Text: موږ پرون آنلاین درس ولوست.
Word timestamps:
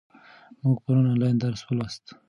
موږ 0.61 0.77
پرون 0.83 1.05
آنلاین 1.11 1.37
درس 1.39 1.61
ولوست. 1.63 2.03